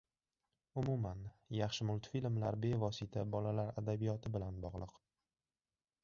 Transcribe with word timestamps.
umuman, 0.81 1.19
yaxshi 1.57 1.85
multfilmlar 1.89 2.57
bevosita 2.63 3.25
bolalar 3.35 3.69
adabiyoti 3.81 4.31
bilan 4.37 4.57
bog‘liq. 4.65 4.95